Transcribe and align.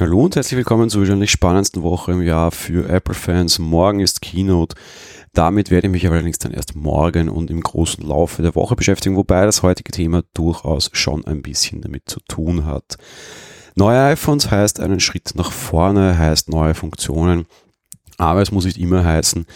Hallo 0.00 0.26
und 0.26 0.36
herzlich 0.36 0.56
willkommen 0.56 0.90
zur 0.90 1.00
wahrscheinlich 1.00 1.32
spannendsten 1.32 1.82
Woche 1.82 2.12
im 2.12 2.22
Jahr 2.22 2.52
für 2.52 2.88
Apple-Fans. 2.88 3.58
Morgen 3.58 3.98
ist 3.98 4.22
Keynote. 4.22 4.76
Damit 5.32 5.72
werde 5.72 5.88
ich 5.88 5.90
mich 5.90 6.06
allerdings 6.06 6.38
dann 6.38 6.52
erst 6.52 6.76
morgen 6.76 7.28
und 7.28 7.50
im 7.50 7.60
großen 7.60 8.06
Laufe 8.06 8.42
der 8.42 8.54
Woche 8.54 8.76
beschäftigen, 8.76 9.16
wobei 9.16 9.44
das 9.44 9.64
heutige 9.64 9.90
Thema 9.90 10.22
durchaus 10.34 10.90
schon 10.92 11.26
ein 11.26 11.42
bisschen 11.42 11.80
damit 11.80 12.04
zu 12.06 12.20
tun 12.28 12.64
hat. 12.64 12.96
Neue 13.74 14.00
iPhones 14.04 14.52
heißt 14.52 14.78
einen 14.78 15.00
Schritt 15.00 15.32
nach 15.34 15.50
vorne, 15.50 16.16
heißt 16.16 16.48
neue 16.48 16.76
Funktionen, 16.76 17.46
aber 18.18 18.40
es 18.40 18.52
muss 18.52 18.66
nicht 18.66 18.78
immer 18.78 19.04
heißen, 19.04 19.46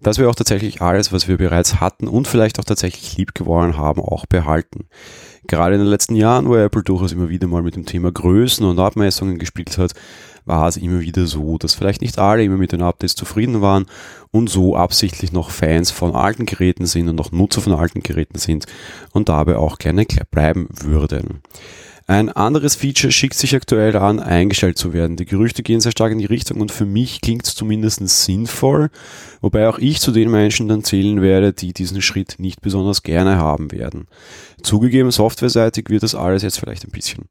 dass 0.00 0.18
wir 0.18 0.30
auch 0.30 0.36
tatsächlich 0.36 0.80
alles, 0.80 1.12
was 1.12 1.26
wir 1.26 1.38
bereits 1.38 1.80
hatten 1.80 2.06
und 2.06 2.28
vielleicht 2.28 2.60
auch 2.60 2.64
tatsächlich 2.64 3.16
lieb 3.16 3.34
geworden 3.34 3.76
haben, 3.76 4.00
auch 4.00 4.26
behalten. 4.26 4.88
Gerade 5.46 5.76
in 5.76 5.80
den 5.80 5.88
letzten 5.88 6.14
Jahren, 6.14 6.48
wo 6.48 6.56
Apple 6.56 6.82
durchaus 6.82 7.12
immer 7.12 7.28
wieder 7.28 7.46
mal 7.46 7.62
mit 7.62 7.76
dem 7.76 7.86
Thema 7.86 8.10
Größen 8.10 8.66
und 8.66 8.78
Abmessungen 8.78 9.38
gespielt 9.38 9.78
hat, 9.78 9.92
war 10.44 10.66
es 10.66 10.76
immer 10.76 11.00
wieder 11.00 11.26
so, 11.26 11.58
dass 11.58 11.74
vielleicht 11.74 12.00
nicht 12.00 12.18
alle 12.18 12.42
immer 12.42 12.56
mit 12.56 12.72
den 12.72 12.82
Updates 12.82 13.14
zufrieden 13.14 13.60
waren 13.60 13.86
und 14.30 14.48
so 14.48 14.76
absichtlich 14.76 15.32
noch 15.32 15.50
Fans 15.50 15.90
von 15.90 16.14
alten 16.14 16.46
Geräten 16.46 16.86
sind 16.86 17.08
und 17.08 17.16
noch 17.16 17.32
Nutzer 17.32 17.60
von 17.60 17.74
alten 17.74 18.02
Geräten 18.02 18.38
sind 18.38 18.66
und 19.12 19.28
dabei 19.28 19.56
auch 19.56 19.78
gerne 19.78 20.06
bleiben 20.30 20.68
würden. 20.70 21.42
Ein 22.10 22.30
anderes 22.30 22.74
Feature 22.74 23.12
schickt 23.12 23.34
sich 23.34 23.54
aktuell 23.54 23.94
an, 23.94 24.18
eingestellt 24.18 24.78
zu 24.78 24.94
werden. 24.94 25.16
Die 25.16 25.26
Gerüchte 25.26 25.62
gehen 25.62 25.80
sehr 25.80 25.92
stark 25.92 26.10
in 26.10 26.18
die 26.18 26.24
Richtung 26.24 26.58
und 26.58 26.72
für 26.72 26.86
mich 26.86 27.20
klingt 27.20 27.46
es 27.46 27.54
zumindest 27.54 28.00
sinnvoll, 28.00 28.88
wobei 29.42 29.68
auch 29.68 29.78
ich 29.78 30.00
zu 30.00 30.10
den 30.10 30.30
Menschen 30.30 30.68
dann 30.68 30.82
zählen 30.82 31.20
werde, 31.20 31.52
die 31.52 31.74
diesen 31.74 32.00
Schritt 32.00 32.36
nicht 32.38 32.62
besonders 32.62 33.02
gerne 33.02 33.36
haben 33.36 33.72
werden. 33.72 34.06
Zugegeben, 34.62 35.10
softwareseitig 35.10 35.90
wird 35.90 36.02
das 36.02 36.14
alles 36.14 36.42
jetzt 36.42 36.58
vielleicht 36.58 36.86
ein 36.86 36.92
bisschen 36.92 37.26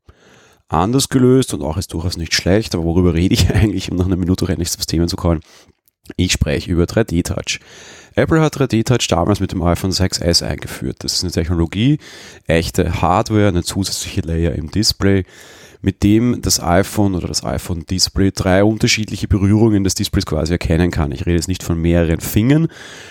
anders 0.68 1.10
gelöst 1.10 1.56
und 1.56 1.64
auch 1.64 1.78
ist 1.78 1.94
durchaus 1.94 2.16
nicht 2.16 2.36
schlecht, 2.36 2.76
aber 2.76 2.84
worüber 2.84 3.16
rede 3.16 3.34
ich 3.34 3.50
eigentlich, 3.54 3.90
um 3.90 3.98
nach 3.98 4.06
einer 4.06 4.16
Minute 4.16 4.48
endlich 4.48 4.70
zum 4.70 4.86
Thema 4.86 5.08
zu 5.08 5.16
kommen? 5.16 5.42
Ich 6.16 6.32
spreche 6.32 6.72
über 6.72 6.86
3D-Touch. 6.86 7.60
Apple 8.16 8.42
hat 8.42 8.56
3D-Touch 8.56 9.08
damals 9.10 9.40
mit 9.40 9.52
dem 9.52 9.62
iPhone 9.62 9.92
6s 9.92 10.44
eingeführt. 10.44 11.04
Das 11.04 11.14
ist 11.14 11.24
eine 11.24 11.32
Technologie, 11.32 12.00
echte 12.48 13.02
Hardware, 13.02 13.48
eine 13.48 13.64
zusätzliche 13.64 14.22
Layer 14.22 14.54
im 14.54 14.72
Display, 14.72 15.26
mit 15.82 16.04
dem 16.04 16.42
das 16.42 16.62
iPhone 16.62 17.16
oder 17.16 17.28
das 17.28 17.44
iPhone 17.44 17.86
Display 17.86 18.32
drei 18.32 18.64
unterschiedliche 18.64 19.28
Berührungen 19.28 19.84
des 19.84 19.96
Displays 19.96 20.26
quasi 20.26 20.54
erkennen 20.54 20.92
kann. 20.92 21.12
Ich 21.12 21.26
rede 21.26 21.36
jetzt 21.36 21.48
nicht 21.48 21.64
von 21.64 21.80
mehreren 21.82 22.20
Fingern, 22.20 22.68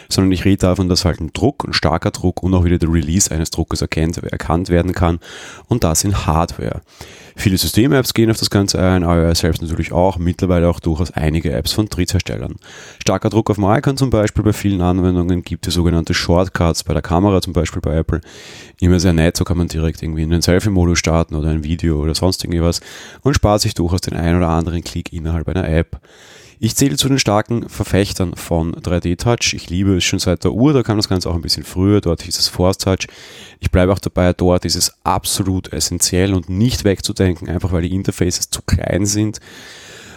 sondern 0.08 0.32
ich 0.32 0.44
rede 0.44 0.58
davon, 0.58 0.88
dass 0.88 1.04
halt 1.04 1.20
ein 1.20 1.32
Druck, 1.32 1.64
ein 1.66 1.72
starker 1.72 2.10
Druck 2.10 2.42
und 2.42 2.54
auch 2.54 2.64
wieder 2.64 2.78
der 2.78 2.92
Release 2.92 3.30
eines 3.30 3.50
Druckes 3.50 3.80
erkennt, 3.80 4.18
erkannt 4.18 4.68
werden 4.68 4.92
kann 4.92 5.18
und 5.68 5.84
das 5.84 6.04
in 6.04 6.26
Hardware. 6.26 6.82
Viele 7.38 7.58
System-Apps 7.58 8.14
gehen 8.14 8.30
auf 8.30 8.38
das 8.38 8.48
Ganze 8.48 8.80
ein, 8.80 9.02
iOS 9.02 9.40
selbst 9.40 9.60
natürlich 9.60 9.92
auch, 9.92 10.16
mittlerweile 10.16 10.70
auch 10.70 10.80
durchaus 10.80 11.10
einige 11.10 11.52
Apps 11.52 11.72
von 11.72 11.86
Drittherstellern. 11.86 12.56
Starker 12.98 13.28
Druck 13.28 13.50
auf 13.50 13.56
dem 13.56 13.64
Icon 13.64 13.98
zum 13.98 14.08
Beispiel, 14.08 14.42
bei 14.42 14.54
vielen 14.54 14.80
Anwendungen 14.80 15.42
gibt 15.42 15.68
es 15.68 15.74
sogenannte 15.74 16.14
Shortcuts, 16.14 16.82
bei 16.82 16.94
der 16.94 17.02
Kamera 17.02 17.42
zum 17.42 17.52
Beispiel 17.52 17.82
bei 17.82 17.94
Apple. 17.94 18.22
Immer 18.80 19.00
sehr 19.00 19.12
nett, 19.12 19.36
so 19.36 19.44
kann 19.44 19.58
man 19.58 19.68
direkt 19.68 20.02
irgendwie 20.02 20.22
in 20.22 20.30
den 20.30 20.40
Selfie-Modus 20.40 20.98
starten 20.98 21.34
oder 21.34 21.50
ein 21.50 21.62
Video 21.62 22.02
oder 22.02 22.14
sonst 22.14 22.42
irgendwas 22.56 22.80
und 23.22 23.34
spart 23.34 23.60
sich 23.60 23.74
durchaus 23.74 24.00
den 24.00 24.14
einen 24.14 24.38
oder 24.38 24.48
anderen 24.48 24.82
Klick 24.82 25.12
innerhalb 25.12 25.48
einer 25.48 25.68
App. 25.68 26.00
Ich 26.58 26.74
zähle 26.74 26.96
zu 26.96 27.08
den 27.08 27.18
starken 27.18 27.68
Verfechtern 27.68 28.34
von 28.34 28.74
3D-Touch. 28.74 29.52
Ich 29.52 29.68
liebe 29.68 29.96
es 29.96 30.04
schon 30.04 30.18
seit 30.18 30.42
der 30.42 30.52
Uhr, 30.52 30.72
da 30.72 30.82
kam 30.82 30.96
das 30.96 31.08
Ganze 31.08 31.28
auch 31.28 31.34
ein 31.34 31.42
bisschen 31.42 31.64
früher, 31.64 32.00
dort 32.00 32.22
hieß 32.22 32.38
es 32.38 32.48
Force 32.48 32.78
Touch. 32.78 33.08
Ich 33.60 33.70
bleibe 33.70 33.92
auch 33.92 33.98
dabei, 33.98 34.32
dort 34.32 34.64
ist 34.64 34.76
es 34.76 34.94
absolut 35.04 35.72
essentiell 35.72 36.32
und 36.32 36.48
nicht 36.48 36.84
wegzudenken, 36.84 37.50
einfach 37.50 37.72
weil 37.72 37.82
die 37.82 37.94
Interfaces 37.94 38.48
zu 38.48 38.62
klein 38.62 39.04
sind. 39.04 39.38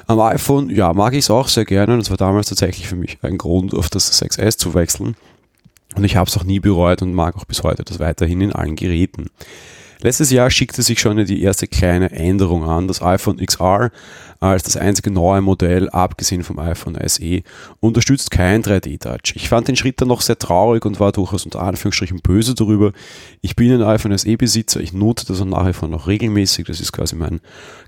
Am 0.07 0.19
iPhone, 0.21 0.69
ja, 0.69 0.93
mag 0.93 1.13
ich 1.13 1.19
es 1.19 1.29
auch 1.29 1.49
sehr 1.49 1.65
gerne 1.65 1.93
und 1.93 1.99
es 1.99 2.09
war 2.09 2.17
damals 2.17 2.47
tatsächlich 2.47 2.87
für 2.87 2.95
mich 2.95 3.17
ein 3.21 3.37
Grund, 3.37 3.73
auf 3.73 3.89
das 3.89 4.21
6S 4.21 4.57
zu 4.57 4.73
wechseln. 4.73 5.15
Und 5.95 6.03
ich 6.03 6.15
habe 6.15 6.29
es 6.29 6.37
auch 6.37 6.43
nie 6.43 6.59
bereut 6.59 7.01
und 7.01 7.13
mag 7.13 7.35
auch 7.35 7.45
bis 7.45 7.63
heute 7.63 7.83
das 7.83 7.99
weiterhin 7.99 8.41
in 8.41 8.53
allen 8.53 8.75
Geräten. 8.75 9.29
Letztes 10.01 10.31
Jahr 10.31 10.49
schickte 10.49 10.81
sich 10.81 11.01
schon 11.01 11.25
die 11.25 11.41
erste 11.43 11.67
kleine 11.67 12.09
Änderung 12.11 12.63
an. 12.63 12.87
Das 12.87 13.01
iPhone 13.01 13.35
XR 13.35 13.91
als 14.39 14.63
das 14.63 14.77
einzige 14.77 15.11
neue 15.11 15.41
Modell, 15.41 15.89
abgesehen 15.89 16.45
vom 16.45 16.57
iPhone 16.57 16.97
SE, 17.05 17.41
unterstützt 17.81 18.31
kein 18.31 18.63
3D-Touch. 18.63 19.35
Ich 19.35 19.49
fand 19.49 19.67
den 19.67 19.75
Schritt 19.75 19.99
dann 19.99 20.07
noch 20.07 20.21
sehr 20.21 20.39
traurig 20.39 20.85
und 20.85 21.01
war 21.01 21.11
durchaus 21.11 21.43
unter 21.43 21.61
Anführungsstrichen 21.61 22.21
böse 22.21 22.55
darüber. 22.55 22.93
Ich 23.41 23.57
bin 23.57 23.73
ein 23.73 23.83
iPhone 23.83 24.17
SE-Besitzer, 24.17 24.79
ich 24.79 24.93
nutze 24.93 25.25
das 25.25 25.41
auch 25.41 25.45
nach 25.45 25.67
wie 25.67 25.73
vor 25.73 25.89
noch 25.89 26.07
regelmäßig. 26.07 26.67
Das 26.67 26.79
ist 26.79 26.93
quasi 26.93 27.17
mein 27.17 27.41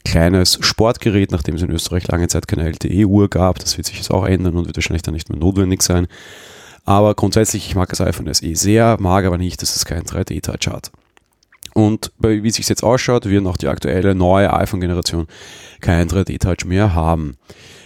kleines 0.03 0.57
Sportgerät, 0.59 1.31
nachdem 1.31 1.55
es 1.55 1.61
in 1.61 1.71
Österreich 1.71 2.05
lange 2.09 2.27
Zeit 2.27 2.45
keine 2.45 2.66
LTE-Uhr 2.66 3.29
gab. 3.29 3.59
Das 3.59 3.77
wird 3.77 3.88
sich 3.88 3.95
jetzt 3.95 4.11
auch 4.11 4.25
ändern 4.25 4.57
und 4.57 4.66
wird 4.66 4.75
wahrscheinlich 4.75 5.03
dann 5.03 5.13
nicht 5.13 5.29
mehr 5.29 5.39
notwendig 5.39 5.81
sein. 5.81 6.07
Aber 6.83 7.16
grundsätzlich, 7.16 7.67
ich 7.67 7.75
mag 7.75 7.88
das 7.88 8.01
iPhone 8.01 8.33
SE 8.33 8.53
sehr, 8.53 8.97
mag 9.00 9.23
aber 9.23 9.38
nicht, 9.38 9.61
dass 9.61 9.77
es 9.77 9.85
keinen 9.85 10.03
3D-Touch 10.03 10.67
hat. 10.69 10.91
Und 11.73 12.11
wie 12.19 12.47
es 12.47 12.55
sich 12.55 12.67
jetzt 12.67 12.83
ausschaut, 12.83 13.25
wird 13.25 13.45
auch 13.45 13.57
die 13.57 13.67
aktuelle 13.67 14.15
neue 14.15 14.53
iPhone-Generation 14.53 15.27
keinen 15.79 16.09
3D-Touch 16.09 16.65
mehr 16.65 16.93
haben. 16.93 17.37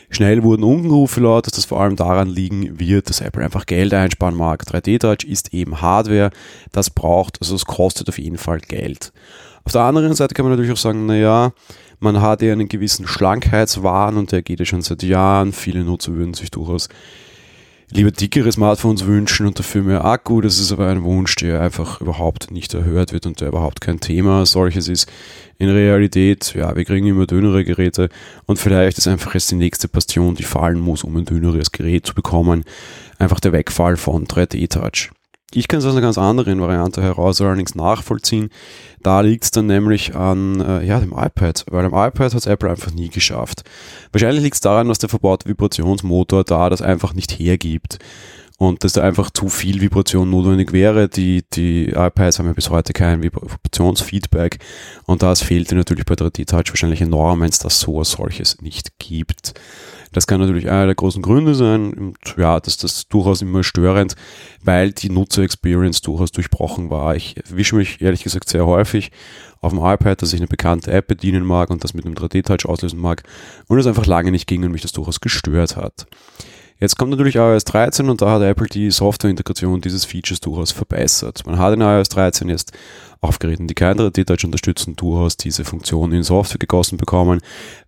Schnell 0.09 0.43
wurden 0.43 0.63
Unkenrufe 0.63 1.19
laut, 1.19 1.45
dass 1.45 1.53
das 1.53 1.65
vor 1.65 1.81
allem 1.81 1.95
daran 1.95 2.29
liegen 2.29 2.79
wird, 2.79 3.09
dass 3.09 3.21
Apple 3.21 3.43
einfach 3.43 3.65
Geld 3.65 3.93
einsparen 3.93 4.35
mag. 4.35 4.63
3D-Touch 4.63 5.27
ist 5.27 5.53
eben 5.53 5.81
Hardware, 5.81 6.29
das 6.71 6.89
braucht, 6.89 7.41
also 7.41 7.55
es 7.55 7.65
kostet 7.65 8.07
auf 8.09 8.17
jeden 8.17 8.37
Fall 8.37 8.59
Geld. 8.59 9.11
Auf 9.63 9.71
der 9.71 9.81
anderen 9.81 10.13
Seite 10.13 10.35
kann 10.35 10.45
man 10.45 10.51
natürlich 10.51 10.71
auch 10.71 10.81
sagen, 10.81 11.07
naja, 11.07 11.51
man 11.99 12.21
hat 12.21 12.41
ja 12.41 12.53
einen 12.53 12.69
gewissen 12.69 13.07
Schlankheitswahn 13.07 14.17
und 14.17 14.31
der 14.31 14.43
geht 14.43 14.59
ja 14.59 14.65
schon 14.65 14.81
seit 14.81 15.01
Jahren. 15.01 15.53
Viele 15.53 15.83
Nutzer 15.83 16.13
würden 16.13 16.33
sich 16.33 16.51
durchaus 16.51 16.87
lieber 17.91 18.11
dickere 18.11 18.51
Smartphones 18.51 19.05
wünschen 19.05 19.45
und 19.45 19.59
dafür 19.59 19.83
mehr 19.83 20.05
Akku. 20.05 20.41
Das 20.41 20.59
ist 20.59 20.71
aber 20.71 20.87
ein 20.87 21.03
Wunsch, 21.03 21.35
der 21.35 21.61
einfach 21.61 22.01
überhaupt 22.01 22.51
nicht 22.51 22.73
erhört 22.73 23.13
wird 23.13 23.25
und 23.25 23.41
der 23.41 23.49
überhaupt 23.49 23.81
kein 23.81 23.99
Thema 23.99 24.45
solches 24.45 24.87
ist. 24.87 25.11
In 25.57 25.69
Realität, 25.69 26.53
ja, 26.55 26.75
wir 26.75 26.83
kriegen 26.83 27.07
immer 27.07 27.25
dünnere 27.27 27.63
Geräte 27.63 28.09
und 28.45 28.59
vielleicht 28.59 28.97
ist 28.97 29.07
einfach 29.07 29.33
jetzt 29.33 29.51
die 29.51 29.55
nächste 29.55 29.87
Bastion, 29.87 30.35
die 30.35 30.43
fallen 30.43 30.79
muss, 30.79 31.03
um 31.03 31.15
ein 31.15 31.25
dünneres 31.25 31.71
Gerät 31.71 32.05
zu 32.05 32.13
bekommen. 32.13 32.65
Einfach 33.19 33.39
der 33.39 33.53
Wegfall 33.53 33.95
von 33.95 34.25
3D-Touch. 34.25 35.11
Ich 35.57 35.69
kann 35.69 35.79
es 35.79 35.85
aus 35.85 35.93
einer 35.93 36.01
ganz 36.01 36.17
anderen 36.17 36.59
Variante 36.59 37.01
heraus 37.01 37.39
allerdings 37.39 37.75
nachvollziehen. 37.75 38.49
Da 39.01 39.21
liegt 39.21 39.45
es 39.45 39.51
dann 39.51 39.67
nämlich 39.67 40.13
an 40.13 40.59
äh, 40.59 40.85
ja, 40.85 40.99
dem 40.99 41.13
iPad, 41.13 41.63
weil 41.69 41.85
am 41.85 41.93
iPad 41.93 42.33
hat 42.33 42.41
es 42.41 42.45
Apple 42.45 42.69
einfach 42.69 42.91
nie 42.91 43.07
geschafft. 43.07 43.63
Wahrscheinlich 44.11 44.43
liegt 44.43 44.55
es 44.55 44.59
daran, 44.59 44.89
dass 44.89 44.99
der 44.99 45.07
verbaute 45.07 45.47
Vibrationsmotor 45.47 46.43
da 46.43 46.69
das 46.69 46.81
einfach 46.81 47.13
nicht 47.13 47.39
hergibt 47.39 47.99
und 48.57 48.83
dass 48.83 48.93
da 48.93 49.01
einfach 49.01 49.29
zu 49.31 49.49
viel 49.49 49.81
Vibration 49.81 50.29
notwendig 50.29 50.71
wäre. 50.71 51.09
Die, 51.09 51.43
die 51.53 51.89
iPads 51.89 52.39
haben 52.39 52.47
ja 52.47 52.53
bis 52.53 52.69
heute 52.69 52.93
kein 52.93 53.21
Vibrationsfeedback 53.21 54.59
und 55.05 55.23
das 55.23 55.41
fehlte 55.41 55.75
natürlich 55.75 56.05
bei 56.05 56.15
3D 56.15 56.45
Touch 56.45 56.69
wahrscheinlich 56.69 57.01
enorm, 57.01 57.41
wenn 57.41 57.49
es 57.49 57.59
das 57.59 57.79
so 57.79 57.99
als 57.99 58.11
solches 58.11 58.61
nicht 58.61 58.97
gibt. 58.99 59.53
Das 60.15 60.27
kann 60.27 60.39
natürlich 60.39 60.69
einer 60.69 60.85
der 60.85 60.95
großen 60.95 61.21
Gründe 61.21 61.55
sein. 61.55 61.93
Und 61.93 62.17
ja, 62.37 62.57
dass 62.61 62.77
das 62.77 63.09
durchaus 63.09 63.41
immer 63.41 63.65
störend, 63.65 64.15
weil 64.63 64.93
die 64.93 65.09
Nutzer-Experience 65.09 65.99
durchaus 66.01 66.31
durchbrochen 66.31 66.89
war. 66.89 67.17
Ich 67.17 67.35
wische 67.49 67.75
mich 67.75 68.01
ehrlich 68.01 68.23
gesagt 68.23 68.47
sehr 68.47 68.65
häufig 68.65 69.11
auf 69.59 69.73
dem 69.73 69.79
iPad, 69.83 70.21
dass 70.21 70.31
ich 70.31 70.39
eine 70.39 70.47
bekannte 70.47 70.93
App 70.93 71.07
bedienen 71.07 71.43
mag 71.43 71.69
und 71.69 71.83
das 71.83 71.93
mit 71.93 72.05
einem 72.05 72.15
3D-Touch 72.15 72.65
auslösen 72.65 72.99
mag 72.99 73.23
und 73.67 73.77
es 73.77 73.87
einfach 73.87 74.05
lange 74.05 74.31
nicht 74.31 74.47
ging 74.47 74.63
und 74.63 74.71
mich 74.71 74.83
das 74.83 74.93
durchaus 74.93 75.19
gestört 75.19 75.75
hat. 75.75 76.07
Jetzt 76.77 76.97
kommt 76.97 77.11
natürlich 77.11 77.37
iOS 77.37 77.63
13 77.63 78.09
und 78.09 78.21
da 78.21 78.31
hat 78.31 78.41
Apple 78.41 78.67
die 78.67 78.91
Softwareintegration 78.91 79.79
dieses 79.79 80.03
Features 80.03 80.41
durchaus 80.41 80.73
verbessert. 80.73 81.43
Man 81.45 81.57
hat 81.57 81.73
in 81.73 81.79
iOS 81.79 82.09
13 82.09 82.49
jetzt 82.49 82.73
auf 83.21 83.39
Geräten, 83.39 83.67
die 83.67 83.73
kein 83.73 83.97
3D-Touch 83.97 84.43
unterstützen, 84.43 84.97
durchaus 84.97 85.37
diese 85.37 85.63
Funktion 85.63 86.11
in 86.11 86.23
Software 86.23 86.59
gegossen 86.59 86.97
bekommen. 86.97 87.39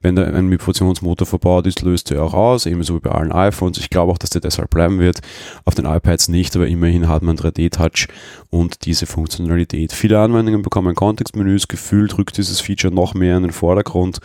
Wenn 0.02 0.16
da 0.16 0.24
ein 0.24 0.50
Vibrationsmotor 0.50 1.28
verbaut 1.28 1.68
ist, 1.68 1.82
löst 1.82 2.12
er 2.12 2.24
auch 2.24 2.34
aus, 2.34 2.66
ebenso 2.66 2.96
wie 2.96 3.02
bei 3.02 3.12
allen 3.12 3.34
iPhones. 3.34 3.78
Ich 3.78 3.90
glaube 3.90 4.14
auch, 4.14 4.18
dass 4.18 4.30
der 4.30 4.42
deshalb 4.42 4.70
bleiben 4.70 5.00
wird. 5.00 5.20
Auf 5.66 5.76
den 5.76 5.86
iPads 5.86 6.30
nicht, 6.30 6.56
aber 6.56 6.68
immerhin 6.68 7.10
hat 7.10 7.24
man 7.24 7.38
3D-Touch 7.38 8.08
und 8.50 8.86
diese 8.86 9.06
Funktionalität. 9.06 9.92
Viele 9.92 10.20
Anwendungen 10.20 10.62
bekommen 10.62 10.96
Kontextmenüs, 10.96 11.68
gefühlt 11.68 12.18
rückt 12.18 12.38
dieses 12.38 12.62
Feature 12.62 12.94
noch 12.94 13.14
mehr 13.14 13.36
in 13.36 13.44
den 13.44 13.52
Vordergrund. 13.52 14.20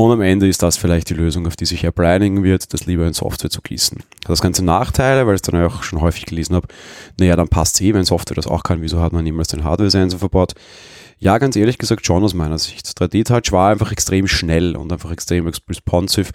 Und 0.00 0.12
am 0.12 0.22
Ende 0.22 0.48
ist 0.48 0.62
das 0.62 0.78
vielleicht 0.78 1.10
die 1.10 1.14
Lösung, 1.14 1.46
auf 1.46 1.56
die 1.56 1.66
sich 1.66 1.84
Apple 1.84 2.08
einigen 2.08 2.42
wird, 2.42 2.72
das 2.72 2.86
lieber 2.86 3.06
in 3.06 3.12
Software 3.12 3.50
zu 3.50 3.60
gießen. 3.60 3.98
Hat 3.98 4.30
das 4.30 4.40
Ganze 4.40 4.64
Nachteile, 4.64 5.26
weil 5.26 5.34
ich 5.34 5.42
es 5.42 5.50
dann 5.50 5.62
auch 5.62 5.82
schon 5.82 6.00
häufig 6.00 6.24
gelesen 6.24 6.54
habe, 6.54 6.68
naja, 7.18 7.36
dann 7.36 7.48
passt 7.48 7.74
es 7.74 7.82
eh, 7.82 7.92
wenn 7.92 8.04
Software 8.04 8.34
das 8.34 8.46
auch 8.46 8.62
kann, 8.62 8.80
wieso 8.80 9.02
hat 9.02 9.12
man 9.12 9.24
niemals 9.24 9.48
den 9.48 9.62
Hardware-Sensor 9.62 10.18
verbaut? 10.18 10.54
Ja, 11.18 11.36
ganz 11.36 11.54
ehrlich 11.54 11.76
gesagt 11.76 12.06
schon 12.06 12.24
aus 12.24 12.32
meiner 12.32 12.56
Sicht. 12.56 12.86
3D-Touch 12.98 13.52
war 13.52 13.68
einfach 13.68 13.92
extrem 13.92 14.26
schnell 14.26 14.74
und 14.74 14.90
einfach 14.90 15.10
extrem 15.10 15.46
responsive. 15.46 16.30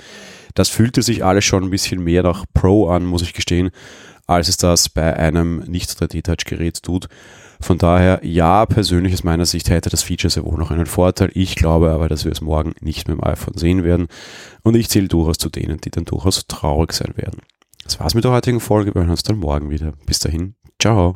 Das 0.56 0.70
fühlte 0.70 1.04
sich 1.04 1.24
alles 1.24 1.46
schon 1.46 1.64
ein 1.64 1.70
bisschen 1.70 2.04
mehr 2.04 2.24
nach 2.24 2.46
Pro 2.54 2.90
an, 2.90 3.06
muss 3.06 3.22
ich 3.22 3.34
gestehen, 3.34 3.70
als 4.26 4.48
es 4.48 4.58
das 4.58 4.90
bei 4.90 5.16
einem 5.16 5.60
nicht 5.68 5.92
3D-Touch-Gerät 5.92 6.82
tut. 6.82 7.08
Von 7.62 7.78
daher, 7.78 8.20
ja, 8.24 8.66
persönlich 8.66 9.14
aus 9.14 9.24
meiner 9.24 9.46
Sicht 9.46 9.70
hätte 9.70 9.90
das 9.90 10.04
Feature 10.04 10.32
sehr 10.32 10.46
wohl 10.46 10.58
noch 10.58 10.72
einen 10.72 10.88
Vorteil. 10.88 11.30
Ich 11.34 11.56
glaube 11.56 11.92
aber, 11.92 12.10
dass 12.10 12.26
wir 12.26 12.32
es 12.32 12.42
morgen 12.42 12.74
nicht 12.82 13.08
mehr 13.08 13.18
im 13.18 13.24
iPhone 13.24 13.58
sehen 13.58 13.84
werden. 13.84 14.08
Und 14.64 14.76
ich 14.76 14.90
zähle 14.90 15.08
durchaus 15.08 15.38
zu 15.38 15.50
denen, 15.50 15.80
die 15.80 15.92
dann 15.92 16.06
durchaus 16.06 16.48
traurig 16.48 16.94
sein 16.94 17.14
werden. 17.16 17.42
Das 17.84 18.00
war's 18.00 18.16
mit 18.16 18.24
der 18.24 18.32
heutigen 18.32 18.60
Folge. 18.60 18.94
Wir 18.94 19.02
hören 19.02 19.12
uns 19.12 19.24
dann 19.24 19.38
morgen 19.38 19.70
wieder. 19.70 19.94
Bis 20.06 20.20
dahin. 20.20 20.56
Ciao. 20.82 21.16